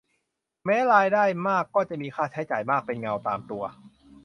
[0.65, 3.63] แม้รายได้มากก็จะมีค่าใช้จ่ายมากเป็นเงาตามตัว